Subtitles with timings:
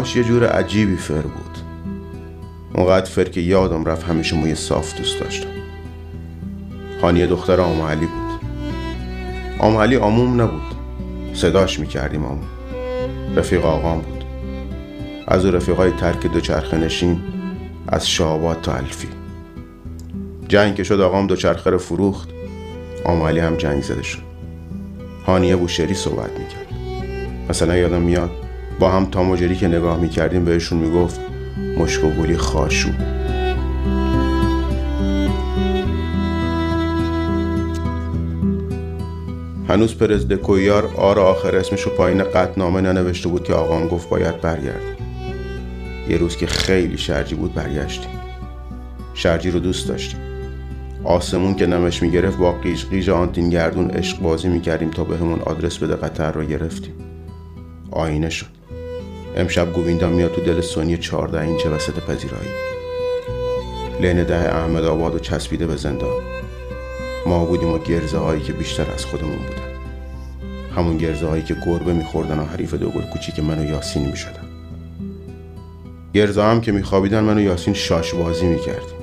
[0.00, 1.58] موهاش یه جور عجیبی فر بود.
[2.74, 5.48] اونقدر فر که یادم رفت همیشه موی صاف دوست داشتم.
[7.00, 8.50] خانیه دختر آم علی بود.
[9.58, 10.74] آم علی آموم نبود.
[11.34, 12.48] صداش می‌کردیم آموم.
[13.36, 14.24] رفیق آقام بود.
[15.28, 17.20] از او رفیقای ترک دوچرخه نشین
[17.88, 19.08] از شعبات تا الفی.
[20.48, 22.28] جنگ که شد آقام دوچرخه رو فروخت
[23.04, 24.22] آم علی هم جنگ زده شد.
[25.26, 26.66] هانیه بوشری صحبت می‌کرد.
[27.48, 28.30] مثلا یادم میاد
[28.80, 31.20] با هم تا مجری که نگاه می‌کردیم بهشون می‌گفت
[31.78, 32.88] مشک و گولی خاشو.
[39.68, 44.40] هنوز پرز دکویار آر آخر اسمش رو پایین قطنامه ننوشته بود که آقام گفت باید
[44.40, 44.82] برگرد.
[46.08, 48.10] یه روز که خیلی شرجی بود برگشتیم.
[49.14, 50.20] شرجی رو دوست داشتیم.
[51.04, 55.40] آسمون که نمش می‌گرفت با قیش قیش آنتین گردون عشق بازی می‌کردیم تا به همون
[55.40, 56.94] آدرس بده قطر رو گرفتیم.
[57.90, 58.59] آینه شد.
[59.36, 62.50] امشب گویندا میاد تو دل سونی چارده اینچه وسط پذیرایی.
[64.00, 66.22] لین ده احمد آباد و چسبیده به زندان.
[67.26, 69.70] ما بودیم و گرزه هایی که بیشتر از خودمون بودن.
[70.76, 74.44] همون گرزه هایی که گربه میخوردن و حریف دو گل کوچیک من و یاسین می‌شدن.
[76.14, 79.00] گرزه هم که میخوابیدن من و یاسین شاش بازی می‌کردیم.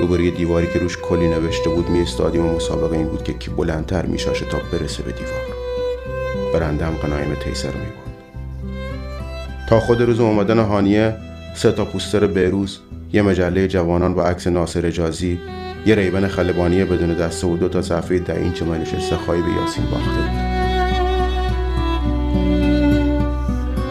[0.00, 4.06] روبروی دیواری که روش کلی نوشته بود میستادیم و مسابقه این بود که کی بلندتر
[4.06, 5.42] میشاشه تا برسه به دیوار.
[6.54, 8.11] برنده هم قنایم تیسر رو می‌برد.
[9.72, 11.14] تا خود روز اومدن هانیه
[11.54, 12.78] سه تا پوستر بهروز
[13.12, 15.38] یه مجله جوانان با عکس ناصر اجازی
[15.86, 19.48] یه ریبن خلبانی بدون دسته و دو تا صفحه ده اینچ من نشسته خواهی به
[19.48, 20.10] یاسین باخته.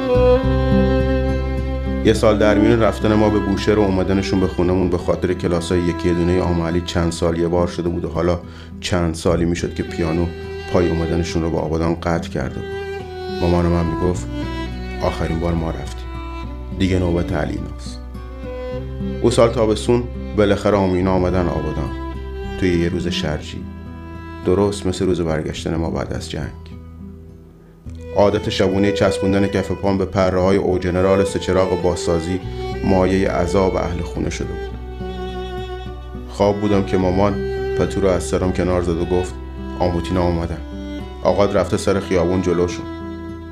[0.08, 5.34] بود یه سال در میون رفتن ما به بوشهر و اومدنشون به خونمون به خاطر
[5.34, 8.40] کلاسای یکی دونه آمالی چند سال یه بار شده بود و حالا
[8.82, 10.26] چند سالی می‌شد که پیانو
[10.74, 12.70] پای اومدنشون رو با آبادان قطع کرده بود.
[13.42, 14.28] مامان من می‌گفت
[15.04, 16.08] آخرین بار ما رفتیم.
[16.80, 18.00] دیگه نوبت علیناست
[19.22, 20.04] او سال تابستون
[20.38, 21.90] بالاخره آمینا آمدن آبادان.
[22.60, 23.64] توی یه روز شرجی.
[24.46, 26.52] درست مثل روز برگشتن ما بعد از جنگ.
[28.16, 32.40] عادت شبونه چسبوندن کف پام به پره های او جنرال سچراغ باسازی
[32.84, 34.80] مایه عذاب اهل خونه شده بود.
[36.30, 37.34] خواب بودم که مامان
[37.78, 39.34] پتو رو از سرم کنار زد و گفت
[39.80, 40.62] آموتینا آمدن.
[41.24, 42.86] آقاد رفته سر خیابون جلوشون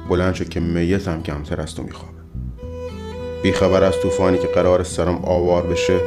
[0.10, 2.20] بلند شد که میتم کمتر از تو میخوابه.
[3.44, 6.00] بیخبر از طوفانی که قرار سرم آوار بشه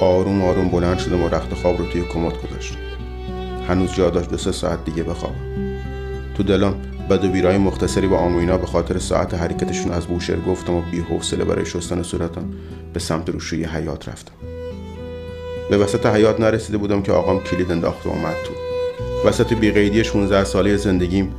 [0.00, 2.78] آروم آروم بلند شدم و رخت خواب رو توی کمد گذاشتم.
[3.68, 5.50] هنوز جا داشت دو سه ساعت دیگه بخوابم.
[6.34, 6.74] تو دلم
[7.10, 11.00] بد و بیرای مختصری با آموینا به خاطر ساعت حرکتشون از بوشهر گفتم و بی
[11.00, 12.44] حوصله برای شستن صورتم
[12.92, 14.32] به سمت روشوی حیات رفتم.
[15.70, 18.52] به وسط حیات نرسیده بودم که آقام کلید انداخت و اومد تو.
[19.28, 21.34] وسط بیقیدی 16 ساله زندگیم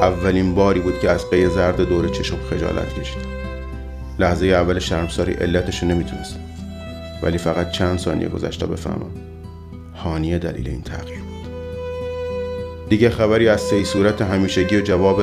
[0.00, 3.26] اولین باری بود که از قی زرد دور چشم خجالت کشیدم.
[4.18, 6.40] لحظه اول شرمساری علتش نمی‌تونستم.
[7.22, 9.10] ولی فقط چند ثانیه گذشته بفهمم.
[9.94, 11.50] هانیه دلیل این تغییر بود.
[12.88, 15.22] دیگه خبری از سی صورت همیشگی و جواب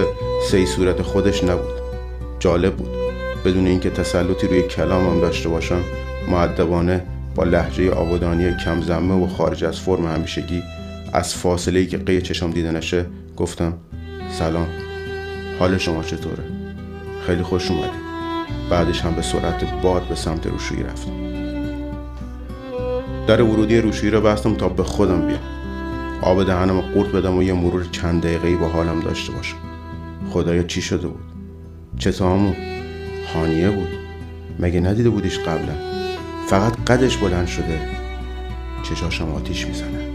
[0.52, 1.74] سی صورت خودش نبود.
[2.40, 2.90] جالب بود.
[3.46, 5.82] بدون اینکه تسلطی روی کلامم داشته باشم
[6.32, 7.04] معدبانه
[7.36, 10.64] با لحجه آبادانی کم زمه و خارج از فرم همیشگی
[11.14, 13.06] از فاصله ای که قی چشم دیده
[13.38, 13.74] گفتم
[14.34, 14.68] سلام.
[15.60, 16.44] حال شما چطوره؟
[17.28, 17.98] خیلی خوش اومدی.
[18.70, 21.12] بعدش هم به سرعت باد به سمت روشویی رفتم.
[23.28, 25.40] در ورودی روشویی رو بستم تا به خودم بیام.
[26.22, 29.58] آب دهنم قورت بدم و یه مرور چند دقیقه با حالم داشته باشم.
[30.30, 31.24] خدایا چی شده بود؟
[31.98, 32.56] چه تامون
[33.34, 33.90] هانیه بود.
[34.60, 35.74] مگه ندیده بودیش قبلا؟
[36.48, 37.80] فقط قدش بلند شده.
[38.84, 40.08] چشاشم آتیش می‌زنه.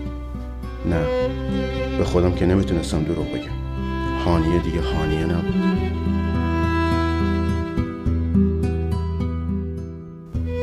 [0.90, 1.06] نه.
[1.98, 3.67] به خودم که نمی‌تونستم دروغ بگم.
[4.28, 5.54] هانیه دیگه هانیه نبود.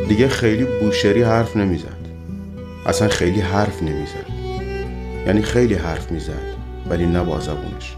[0.08, 2.06] دیگه خیلی بوشری حرف نمی‌زد.
[2.86, 4.26] اصلا خیلی حرف نمی‌زد.
[5.28, 6.56] یعنی خیلی حرف می‌زد
[6.90, 7.96] ولی نه با زبونش.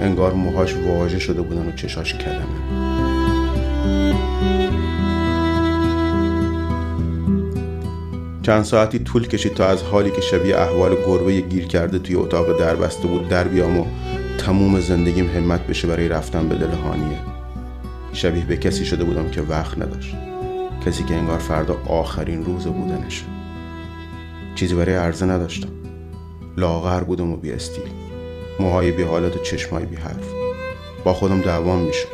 [0.00, 2.92] انگار موهاش واژه شده بودن و چشاش کلمه.
[8.42, 12.58] چند ساعتی طول کشید تا از حالی که شبیه احوال گربه گیر کرده توی اتاق
[12.58, 13.86] دربسته بود در بیام و
[14.38, 17.18] تموم زندگیم همت بشه برای رفتن به دل هانیه.
[18.12, 20.16] شبیه به کسی شده بودم که وقت نداشت.
[20.86, 23.24] کسی که انگار فردا آخرین روز بودنش.
[24.54, 25.68] چیزی برای عرضه نداشتم.
[26.56, 27.84] لاغر بودم و بی استیل.
[28.60, 30.28] موهای بی حالت و چشمای بی حرف.
[31.04, 32.06] با خودم دوام میشه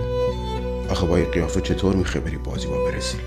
[0.90, 3.20] آخه با قیافه چطور می‌خوای بری بازی با برزیل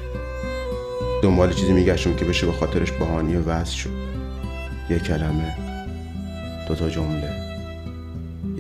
[1.22, 3.90] دنبال چیزی میگشتم که بشه به خاطرش بهانیه وضع شد.
[4.90, 5.56] یه کلمه
[6.68, 7.51] دوتا جمله.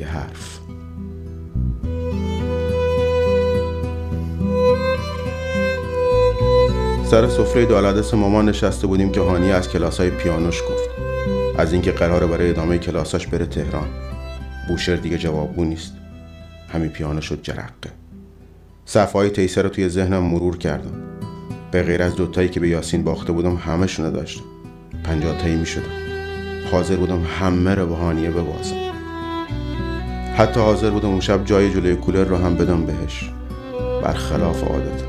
[0.03, 0.59] حرف.
[7.11, 10.89] سر سفره دالدس مامان نشسته بودیم که هانی از کلاس های پیانوش گفت.
[11.57, 13.87] از اینکه قراره برای ادامه کلاساش بره تهران.
[14.67, 15.93] بوشر دیگه جوابگو نیست.
[16.69, 17.91] همین پیانو شد جرقه.
[18.85, 20.93] صفحه تیسه رو توی ذهنم مرور کردم.
[21.71, 24.43] به غیر از دوتایی که به یاسین باخته بودم همه شونه داشتم.
[25.03, 25.91] پنجاه تایی می شدم
[26.71, 28.90] حاضر بودم همه رو به هانیه ببازم.
[30.41, 33.31] حتی حاضر بودم اون شب جای جلوی کولر رو هم بدم بهش.
[34.03, 35.05] برخلاف عادتم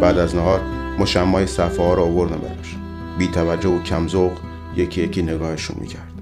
[0.00, 0.60] بعد از نهار
[0.98, 2.76] مشمای صفحه ها رو آوردم براش.
[3.18, 4.32] بی توجه و کمزوق
[4.76, 6.12] یکی یکی نگاهشون می‌کرد.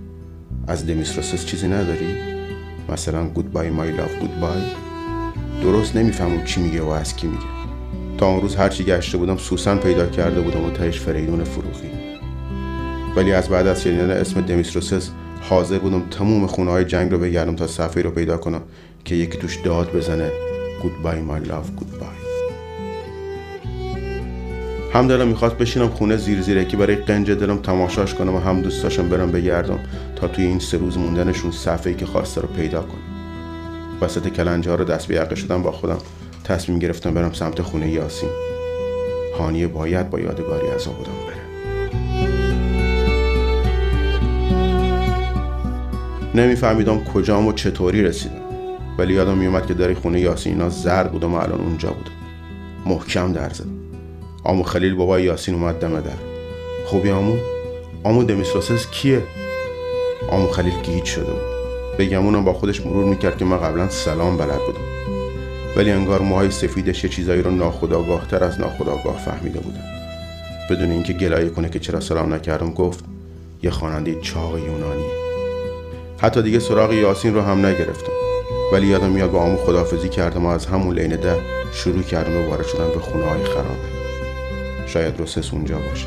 [0.69, 2.15] از دمیستروسس چیزی نداری؟
[2.89, 4.63] مثلا گود بای مای لاف گود بای
[5.63, 7.45] درست نمی‌فهمم چی میگه و از کی میگه.
[8.19, 11.91] تا اون روز هرچی گشته بودم سوسن پیدا کرده بودم و تهش فریدون فروخی.
[13.17, 17.57] ولی از بعد از شنیدن اسم دمیستروسس حاضر بودم تموم خونه های جنگ رو بگردم
[17.57, 18.63] تا صفحه رو پیدا کنم
[19.05, 20.31] که یکی توش داد بزنه.
[20.83, 22.09] گود بای مای لاف گود بای
[24.93, 29.09] هم دلم می‌خواست بشینم خونه زیر زیرکی برای قنج دلم تماشاش کنم و هم دوستاشم
[29.09, 29.79] برم بگردم
[30.17, 33.03] تا توی این سه روز موندنشون صفحه‌ای که خواسته رو پیدا کنم.
[34.01, 35.99] وسط کلنجه ها رو دست به شدم با خودم
[36.45, 38.31] تصمیم گرفتم برم سمت خونه یاسین.
[39.39, 41.48] هانیه باید با یادگاری از آبودم بره.
[46.39, 48.35] نمیفهمیدم کجام و چطوری رسیدم.
[48.99, 52.11] ولی یادم میومد که در خونه یاسینا زرد بودم و الان اونجا بودم.
[52.87, 53.79] محکم در زدم.
[54.45, 56.11] آمو خلیل بابای یاسین اومد دم در.
[56.87, 57.37] خوبی آمو؟
[58.05, 59.23] آمو دمیسروسس کیه؟
[60.31, 61.43] آمو خلیل گیج شده بود.
[61.99, 64.81] بگمونم با خودش مرور می‌کرد که من قبلا سلام بلد بودم.
[65.77, 69.85] ولی انگار موهای سفیدش یه چیزایی رو ناخداگاه تر از ناخداگاه فهمیده بودن.
[70.71, 73.05] بدون اینکه گلایه کنه که چرا سلام نکردم گفت
[73.63, 75.28] یه خواننده چاق یونانی.
[76.19, 78.13] حتی دیگه سراغ یاسین رو هم نگرفتم.
[78.73, 81.37] ولی یادم میاد با آمو خدافزی کردم و از همون لین ده
[81.73, 83.89] شروع کردم به وارد شدن به خونه های خرابه
[84.87, 86.07] شاید روسس اونجا باشه.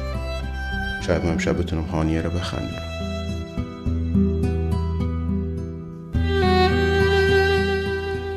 [1.07, 2.91] شاید من امشب بتونم هانیه رو بخندونم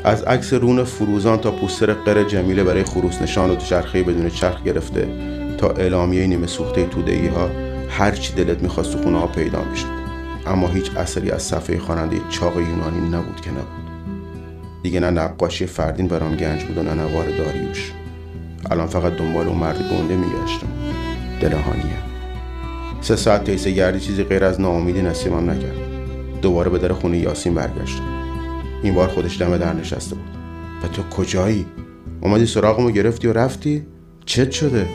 [0.04, 4.62] از عکس رون فروزان تا پوستر قر جمیله برای خروس نشان و چرخه بدون چرخ
[4.62, 5.08] گرفته
[5.58, 7.50] تا اعلامیه نیمه سوخته تودهی ها
[7.88, 10.03] هر چی دلت می‌خواست تو خونه ها پیدا می‌شد.
[10.46, 13.84] اما هیچ اثری از صفحه خواننده چاق یونانی نبود که نبود.
[14.82, 17.92] دیگه نه نقاشی فردین برام گنج بود و نه نوار داریوش.
[18.70, 20.68] الان فقط دنبال اون مرد گنده میگشتم.
[21.40, 21.98] دلهانیه
[23.00, 25.76] سه ساعت تیسه گردی چیزی غیر از ناامیدی نصیبم نکرد.
[26.42, 28.04] دوباره به در خونه یاسین برگشتم.
[28.82, 30.24] این بار خودش دم در نشسته بود.
[30.84, 31.66] و تو کجایی؟
[32.20, 33.86] اومدی سراغمو گرفتی و رفتی؟
[34.26, 34.86] چت شده؟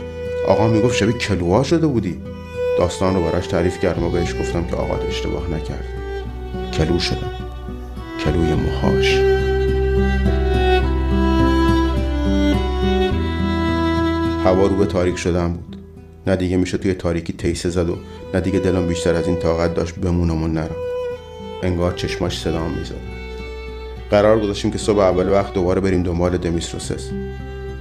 [0.47, 2.21] آقا می‌گفت شبیه کلوها شده بودی.
[2.79, 5.85] داستان رو براش تعریف کردم و بهش گفتم که آقا اشتباه نکرد.
[6.73, 7.31] کلو شدم.
[8.25, 9.19] کلوی موهاش.
[14.45, 15.77] هوا رو به تاریک شدن بود.
[16.27, 17.97] نه دیگه میشه توی تاریکی تیسه زد و
[18.33, 20.75] نه دیگه دلم بیشتر از این طاقت داشت بمونم و نرم.
[21.63, 22.95] انگار چشماش صدام می‌زد.
[24.11, 27.09] قرار گذاشتیم که صبح اول وقت دوباره بریم دنبال دمیستروسس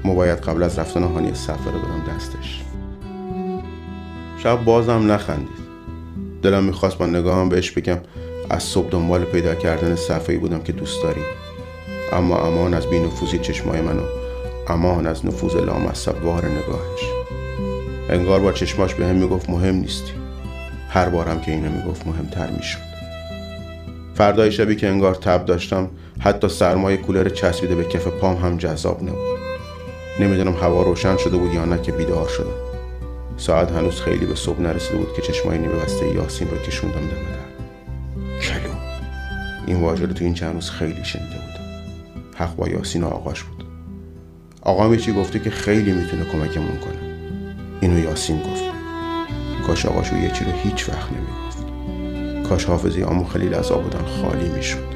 [0.05, 2.68] ما باید قبل از رفتن هانی سفر رو بدم دستش.
[4.43, 5.69] شب بازم نخندید.
[6.43, 7.99] دلم می‌خواست با نگاهم بهش بگم
[8.51, 11.21] از صبح دنبال پیدا کردن صفحه‌ای بودم که دوست داری.
[12.13, 14.03] اما امان از بینفوزی چشمای منو
[14.69, 17.01] امان از نفوذ لامصبوار نگاهش.
[18.11, 20.13] انگار با چشماش به هم می‌گفت مهم نیستی.
[20.89, 22.79] هر بارم که اینو می‌گفت مهمتر می‌شد.
[24.15, 25.91] فردای شبی که انگار تب داشتم
[26.21, 29.39] حتی سرمای کولر چسبیده به کف پام هم جذاب نبود.
[30.21, 32.68] نمی‌دونم هوا روشن شده بود یا نه که بیدار شدم.
[33.39, 37.07] ساعت هنوز خیلی به صبح نرسیده بود که چشمای نیمه بسته یاسین رو کشوندم دم
[37.07, 38.73] در کلو.
[39.67, 41.61] این واژه رو تو این چند روز خیلی شنیده بود.
[42.35, 43.65] حق با یاسین و آقاش بود.
[44.63, 47.15] آقا چی گفته که خیلی می‌تونه کمکمون کنه.
[47.81, 48.65] اینو یاسین گفت.
[49.67, 51.59] کاش آقاشو یه چی رو هیچ وقت نمی‌گفت.
[52.49, 54.88] کاش حافظی آمو خلیل از آبودن خالی می‌شد.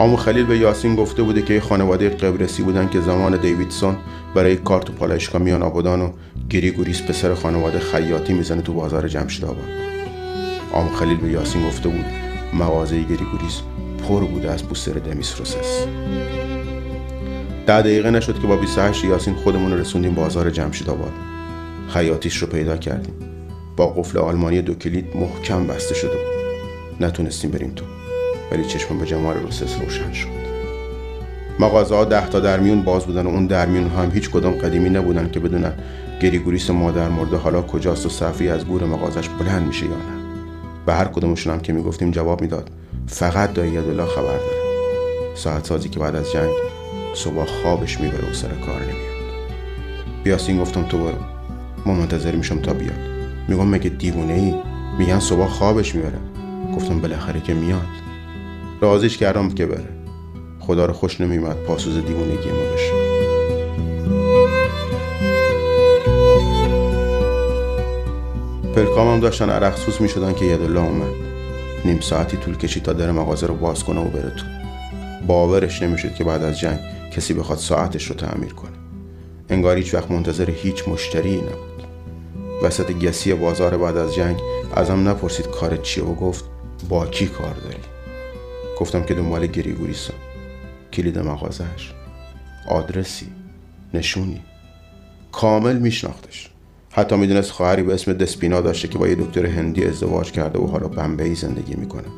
[0.00, 3.96] آمو خلیل به یاسین گفته بوده که خانواده قبرسی بودن که زمان دیویدسون
[4.34, 6.12] برای کار تو پالایشگاه میان آبادان و
[6.50, 9.68] گریگوریس پسر خانواده خیاطی می‌زنه تو بازار جمشید آباد.
[10.72, 12.04] آمو خلیل به یاسین گفته بود
[12.54, 13.60] مغازه گریگوریس
[14.08, 15.86] پر بوده از پوستر دمیس روسس.
[17.66, 21.12] ده دقیقه نشد که با 28 یاسین خودمون رسوندیم بازار جمشید آباد.
[21.88, 23.14] خیاطیش رو پیدا کردیم.
[23.76, 27.04] با قفل آلمانی دو کلید محکم بسته شده بود.
[27.06, 27.99] نتونستیم بریم تو.
[28.52, 30.40] ولی چشمم به جمال روسس روشن شد.
[31.58, 35.30] مغازه ها ده تا درمیون باز بودن و اون درمیون هم هیچ کدام قدیمی نبودن
[35.30, 35.72] که بدونن
[36.22, 40.20] گریگوریس مادر مرده حالا کجاست و صفی از گور مغازش بلند میشه یا نه.
[40.86, 42.70] به هر کدومشون هم که می‌گفتیم جواب می‌داد
[43.06, 44.60] فقط دایی عبدالله خبر داره.
[45.34, 46.50] ساعت سازی که بعد از جنگ
[47.14, 49.20] صبح خوابش می‌بره و سر کار نمیاد.
[50.24, 51.18] بیاسین گفتم تو برو.
[51.86, 53.00] ما منتظر میشم تا بیاد.
[53.48, 54.54] میگم مگه دیوونه ای؟
[54.98, 56.18] میگن صبح خوابش می‌بره.
[56.76, 57.99] گفتم بالاخره که میاد.
[58.80, 59.88] رازیش کردم که بره.
[60.60, 62.92] خدا رو خوش نمیمد پاسوز دیوونگی ما بشه.
[68.74, 71.14] پلکام هم داشتن عرق سوز می‌شدن که یدالله اومد.
[71.84, 74.44] نیم ساعتی طول کشید تا در مغازه رو باز کنه و بره تو.
[75.26, 76.78] باورش نمی‌شد که بعد از جنگ
[77.16, 78.70] کسی بخواد ساعتش رو تعمیر کنه.
[79.48, 81.82] انگار هیچ وقت منتظر هیچ مشتری نبود.
[82.62, 84.40] وسط گسی بازار بعد از جنگ
[84.74, 86.44] ازم نپرسید کار چیه و گفت
[86.88, 87.99] با کی کار داری
[88.80, 90.14] گفتم که دنبال گریگوریسم
[90.92, 91.94] کلید مغازهش
[92.68, 93.26] آدرسی.
[93.94, 94.40] نشونی.
[95.32, 96.50] کامل میشناختش.
[96.90, 100.66] حتی می‌دونست خواهری به اسم دسپینا داشته که با یه دکتر هندی ازدواج کرده و
[100.66, 102.08] حالا بمبئی زندگی می‌کنه.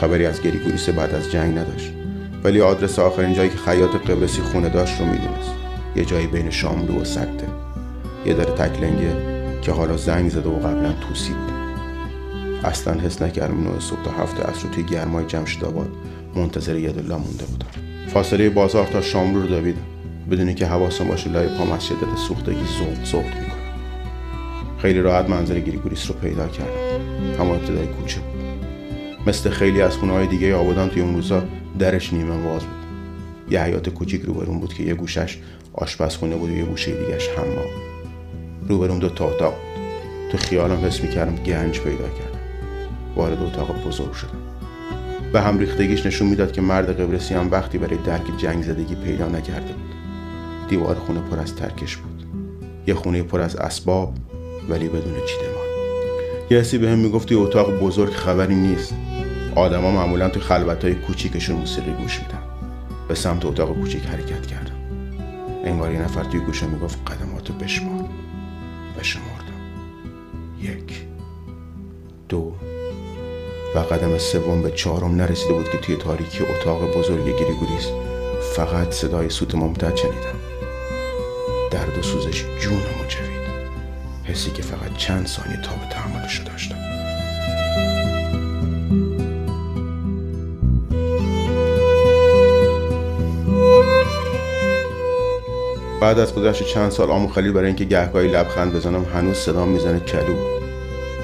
[0.00, 1.92] خبری از گریگوریس بعد از جنگ نداشت.
[2.44, 5.50] ولی آدرس آخرین جایی که خیاط قبرسی خونه داشت رو می‌دونست.
[5.96, 7.48] یه جایی بین شاملو و سکته.
[8.26, 9.16] یه در تکلنگه
[9.62, 11.63] که حالا زنگ زده و قبلا توسی بوده
[12.64, 15.88] اصلا حس نکردم اینو صبح تا هفته اصر توی گرمای جمشید آباد
[16.36, 17.66] منتظر یدالله مونده بودم.
[18.08, 19.80] فاصله بازار تا شاملو رو دویدم.
[20.30, 23.64] بدونی که حواسم باشه لای پام از شدت سوختگی زوق زوق می‌کنه.
[24.78, 27.40] خیلی راحت منظر گریگوریس رو پیدا کردم.
[27.40, 28.20] اما ابتدای کوچه.
[28.20, 31.42] بود مثل خیلی از خونه های دیگه آبادان توی اون روزا
[31.78, 32.84] درش نیمه باز بود.
[33.50, 35.38] یه حیات کوچیک روبرون بود که یه گوشش
[35.72, 37.70] آشپزخونه بود و یه گوشه دیگهش حمام.
[38.68, 39.84] روبرون دو تا اتاق بود.
[40.32, 42.33] تو خیالم حس می‌کردم گنج پیدا کردم
[43.16, 44.38] وارد اتاق بزرگ شدم.
[45.32, 49.28] به هم ریختگیش نشون می‌داد که مرد قبرسی هم وقتی برای درک جنگ زدگی پیدا
[49.28, 49.94] نکرده بود.
[50.68, 52.24] دیوار خونه پر از ترکش بود.
[52.86, 54.14] یه خونه پر از اسباب
[54.68, 55.64] ولی بدون چیدمان
[56.50, 58.94] یه حسی به هم می‌گفت توی اتاق بزرگ خبری نیست.
[59.56, 62.38] آدما معمولا تو خلوت های کوچیکشون موسیقی گوش میدن.
[63.08, 64.74] به سمت اتاق کوچیک حرکت کردم.
[65.64, 68.04] انگار یه نفر توی گوشه می‌گفت قدماتو بشمار.
[68.98, 69.60] بشمردم
[70.62, 71.02] یک
[72.28, 72.52] دو
[73.74, 77.88] و قدم سوم به چهارم نرسیده بود که توی تاریکی اتاق بزرگ گریگوریس
[78.56, 80.38] فقط صدای سوت ممتد شنیدم.
[81.70, 83.44] درد و سوزش جونمو جوید.
[84.24, 86.76] حسی که فقط چند ثانیه تا به تحملش داشتم.
[96.00, 100.00] بعد از گذشت چند سال آمو خلیل برای اینکه گهگاهی لبخند بزنم هنوز صدا می‌زنه
[100.00, 100.63] کلو.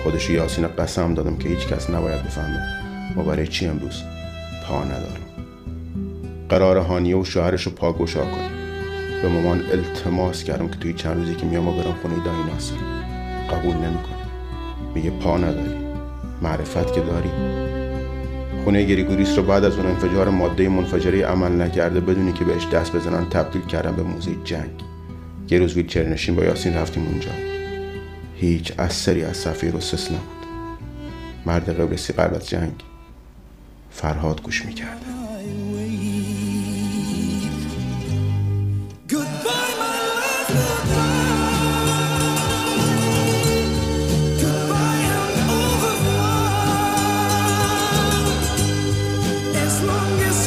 [0.02, 2.60] خودش یاسین قسم دادم که هیچ کس نباید بفهمه.
[3.16, 4.02] ما برای چی امروز
[4.66, 5.20] پا ندارم
[6.48, 8.50] قرار هانیه و شوهرش رو پاگوشا کنیم.
[9.22, 12.74] به مامان التماس کردم که توی چند روزی که میام و برم خونه دایی ناصر.
[13.50, 14.20] قبول نمی‌کنه.
[14.94, 15.76] میگه پا نداری.
[16.42, 17.30] معرفت که داری.
[18.64, 22.96] خونه گریگوریس رو بعد از اون انفجار ماده منفجره عمل نکرده بدونی که بهش دست
[22.96, 24.70] بزنن تبدیل کردن به موزه جنگ.
[25.50, 27.30] یه روز ویلچر با یاسین رفتیم اونجا.
[28.40, 30.46] هیچ اثری از سفیر و سس نبود.
[31.46, 32.84] مرد قبرسی قبل از جنگ
[33.90, 35.10] فرهاد گوش می‌کرده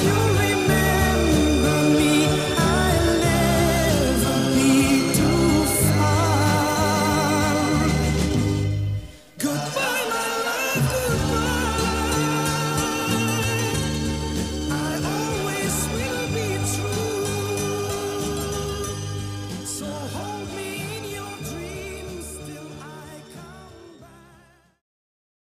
[0.03, 0.32] you